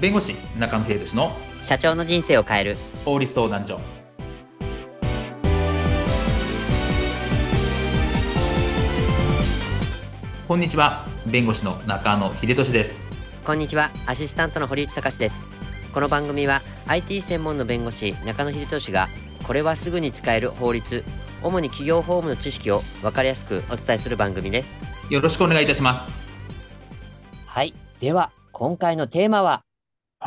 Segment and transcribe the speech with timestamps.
[0.00, 2.76] 弁護士中野秀俊の社長の人生を変える。
[3.04, 3.78] 法律相談所。
[10.48, 13.06] こんにちは弁護士の中野秀俊です。
[13.44, 15.44] こんにちはアシスタントの堀内隆です。
[15.92, 19.08] この番組は IT 専門の弁護士中野秀俊が
[19.46, 21.04] これはすぐに使える法律
[21.42, 24.80] 主に企業法務の知識を分かりやすくお伝えする番組です。
[25.10, 26.18] よろしくお願いいたします。
[27.44, 29.62] はいでは今回のテーマは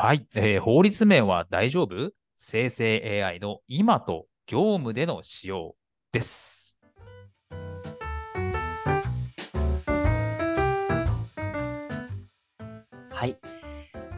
[0.04, 2.10] はい、えー法律面は大丈夫？
[2.34, 5.76] 生成 AI の今と業務での使用
[6.12, 6.76] です。
[13.08, 13.38] はい。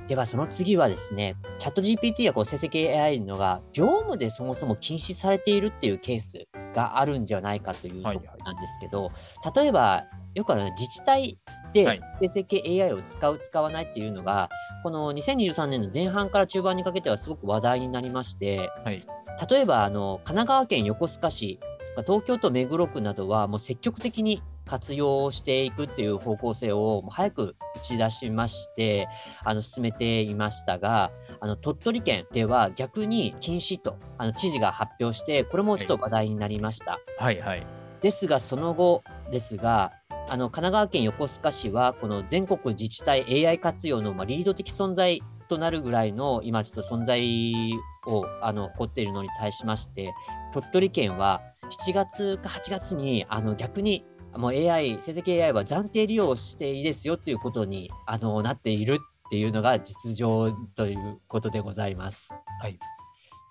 [0.09, 9.13] ではその次はですねチャット GPT やこう生成 AI のが業務でそもそも禁止されているっていうケースがあるんじゃないかというところなんですけど、
[9.55, 10.03] 例えば
[10.37, 14.51] よくあの自治体はでい生成系 AI を使う使わないっていうのが
[14.83, 19.05] この2023年の前半から中盤にかけてはすごく話題になりましてはい、
[19.51, 21.59] 例えばあの神奈川県横須賀市
[22.07, 29.09] 東京都目黒区などはもう積極的に活用していくっていう方向性を早く打ち出しまして
[29.45, 31.11] あの進めていましたが
[31.41, 36.99] あの鳥取県では逆に禁止とあの知事が発表してこれもちょっと話題になりました。
[37.19, 37.67] はい、はい。
[38.01, 39.93] ですが、その後ですが、
[40.29, 47.73] あの神奈川県横須賀市は、この全国自治体 AI 活用の、まあ、リード的存在となるぐらいの、今ちょっと存在
[48.07, 50.13] をあの誇っているのに対しまして、
[50.53, 54.05] 鳥取県は7月か8月にあの逆に
[54.37, 62.35] もう AI、成績 AI は暫定利用していいですよっていうことにあのなっているっていうのが実情ということでございます。
[62.61, 62.79] はい。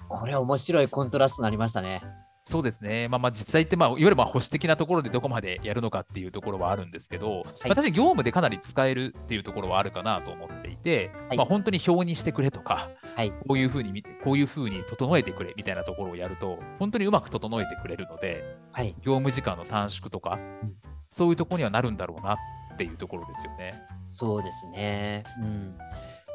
[0.07, 2.01] これ面白いコントラストになりましたね。
[2.47, 3.07] そうですね。
[3.07, 13.31] まあまあ実際って、まあ、いわゆるまあ保守的なところでどこまでやるのかっていうところはあるんですけど、まあ確かに業務でかなり使えるっていうところはあるかなと思っていて、はいまあ本当に表にしてくれとか、はい。
[13.31, 18.95] こういうふうにこういうふうに整えてくれみたいなところをやると、本当にうまく整えてくれるので、はい。
[19.01, 20.75] 業務時間の短縮とか、うん
[21.15, 22.37] そういうところにはなるんだろうなっ
[22.77, 23.81] ていうところですよね。
[24.09, 25.23] そうですね。
[25.39, 25.77] うん。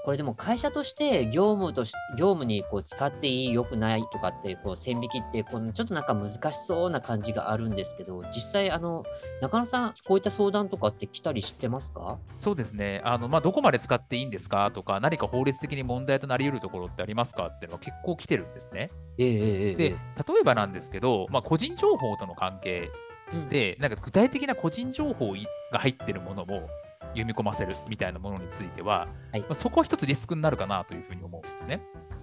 [0.03, 9.05] これでも会社として業務とし業務にこう使っていい、良くないとかってこう線引きってこのちょっとなんか難しそうな感じがあるんですけど、実際あの
[9.43, 12.19] 中野さんこういった相談とかって来たりしてますか？
[12.37, 13.03] そうですね。
[13.05, 14.71] あの、まあ、どこまで使っていいんですか？
[14.71, 18.91] とか、何か法律的に問題となり得るところってありますかっていうのは結構来てるんですね。
[19.19, 19.97] ええええで、例
[20.41, 22.91] えばなんですけど、まあ、個人情報との関係
[23.33, 25.35] うんで、なんか具体的な個人情報
[25.73, 26.69] が入ってるものも
[27.11, 31.81] 読み込ませるみたいなものについては、はいまあ、そこは一つリスクになるかなというふうに思うんですね。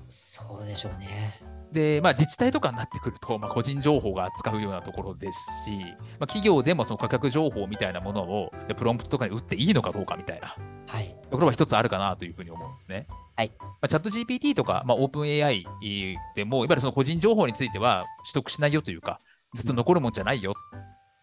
[0.08, 1.42] そうでしょうね。
[1.72, 5.72] で、まあ、自治体とかになってくると、まあ、個人情報が扱うようなところですし、
[6.18, 10.56] まあ、企業でもその価格情報みたいなものをでプロンプトとかに打っていいのかどうかみたいな
[10.88, 11.16] はい。
[11.24, 13.08] ところは一つあるかなというふうに思うんですね。
[13.36, 15.66] はいまあ、チャット GPT とか、まあ、オープン AI
[16.36, 19.20] でも、いわゆるその個人情報については取得しないよというか、
[19.56, 20.54] ずっと残るもんじゃないよ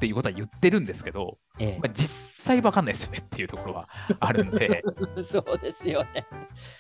[0.04, 3.88] っていうことは言ってるんですけど、えまあ、実際わかんないですよねっていうところは
[4.20, 4.82] あるんで、
[5.16, 6.10] え、 そうですよね。
[6.15, 6.28] だか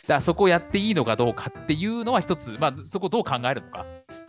[0.08, 3.86] らそこをやっていいのかどうかっていうのは一つ、まあ、そこをどう考えるのか、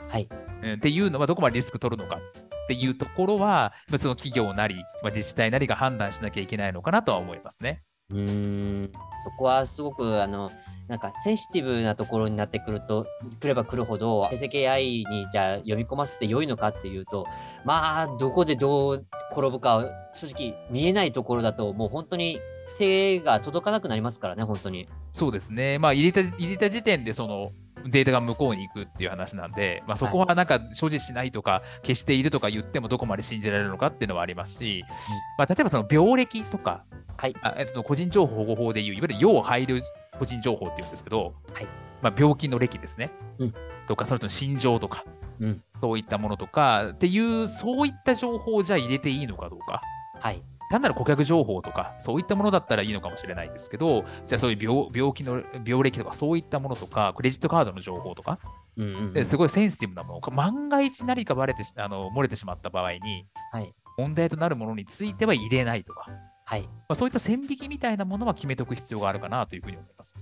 [0.07, 0.29] はい。
[0.61, 7.83] うんっていうのはどこまでリスク取るのかっていうところは、まあ、その企業なり、まあ、自治体なりが判断しなきゃいけないのかなとは思いますね。
[8.11, 8.91] うーん、
[9.23, 10.51] そこはすごくあの
[10.87, 13.07] なんかセンシティブなところになってくると、
[13.39, 17.25] くればくるほど、成績 AI にじゃあ読み込ませて良いのかっていうと、
[17.63, 19.83] まあ、どこでどう転ぶか、
[20.13, 22.39] 正直見えないところだと、もう本当に
[22.77, 24.87] 手が届かなくなりますからね、本当に。
[25.11, 25.79] そうですね。
[25.79, 27.51] まあ、入れた入れた時点でその
[27.87, 34.83] データが向こうに行くっていう話なんで、まあ、そこはなんか所持しないとか、消しているとか言ってもどこまで信じられるのかっていうのはありますし、
[35.37, 36.83] まあ、例えばその病歴とか、
[37.17, 37.35] はい。
[37.41, 39.81] あえっと、個人情報保護法でいう、いわゆる要配慮
[40.19, 41.67] 個人情報っていうんですけど、はい
[42.01, 43.53] まあ、病気の歴ですね、うん
[43.87, 45.05] とか、その人の心情とか、
[45.39, 49.81] うんそういったものとかっていう、そういった情報をじゃあ入れていいのかどうか。
[50.19, 50.41] はい。
[50.71, 58.39] 単なる顧客情報とか、そういったものだったらいいのかもしれないですけど、じゃあそういう病病気の病歴とか、そういったものとか、クレジットカードの情報とか、
[58.77, 63.73] うんうんすごいセンシティブなもの、万が一何かバレてしあの漏れてしまった場合に、はい。
[63.97, 66.07] 問題となるものについては入れないとか、
[66.45, 66.61] はい。
[66.61, 70.15] まあ、そういった線引きみたいなものは決めておく必要があるかなというふうに思います。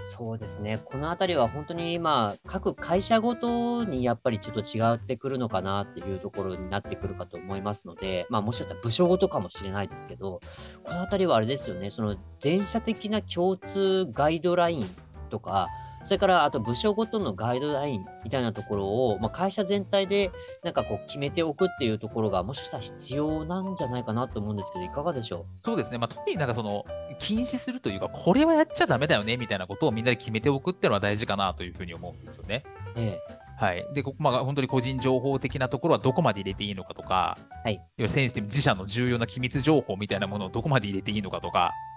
[0.00, 0.80] そうですね。
[0.84, 10.40] このあたりは本当にまあ各会社ごとにやっぱりちょっと違ってくるのかなっていうところになってくるかと思いますので、まあもしかしたら部署ごとかもしれないですけど、
[10.84, 14.86] このあたりはあれですよね、その全社的な共通ガイドライン
[15.28, 15.68] とか、
[16.02, 20.30] それからあと部署ごとのガイドラインみたいなところを、まあ、会社全体で
[20.64, 25.54] なんかこう決めておくっていうところがもしかしたら必要なんじゃないかなと思うんですけど、いかがでしょう？
[25.54, 26.84] そうですね、まあ、特になんかその
[27.18, 32.64] 禁止するというか、これはやっちゃだめだよねみたいなことをみんなで決めておくっていうのは大事かなというふうに思うんですよね。
[32.96, 33.18] え
[33.58, 33.86] はい。
[33.92, 41.89] で、こまあ、本当に個人情報的なところはどこまで入れていいのかとか、はいセンシティブ、自社の重要な機密情報みたいなものをどこまで入れていいのかとか、え。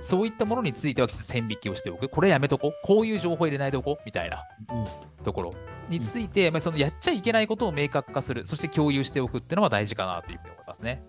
[0.00, 2.08] そういったものについては線引きをしておく。
[2.08, 2.72] これやめとこう。
[2.82, 4.02] こういう情報入れないとこう。
[4.04, 4.84] みたいなうん。
[5.22, 5.54] ところ
[5.88, 8.46] について、まあ、そのやっちゃいけないことを明確化する。
[8.46, 11.02] そして共有しておくっていうのは大事かなというふうに思いますね。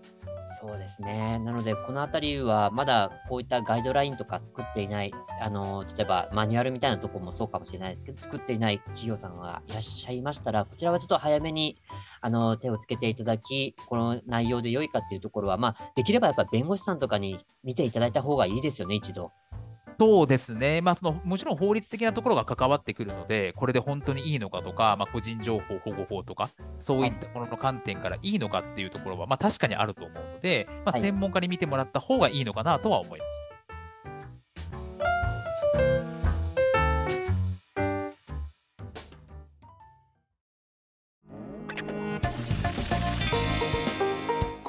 [0.60, 1.40] そうですね。
[1.40, 11.78] なので、このあたりは、まだこういったガイドラインとか作っていない、あの、例えばマニュアルみたいなところもそうかもしれないですけど、作っていない企業さんがいらっしゃいましたら、こちらはちょっと早めに、
[12.22, 19.32] あの、手をつけていただき、この内容で良いかっていうところは、まあ、できればやっぱ弁護士さんとかに見ていただいた方がいいですよね、一度。
[19.84, 26.50] そうですね、まあ、そのもちろん法律的なところが関わってくるので、これで本当にいいのかとか、まあ、個人情報保護法とか、
[26.80, 31.02] そういったものの観点からいいのかっていうところは、まあ、確かにあると思うので、まあ、はい。
[31.02, 33.61] 専門家に見てもらった方がいいのかなとは思います。